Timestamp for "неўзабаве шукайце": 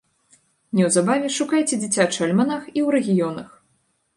0.77-1.75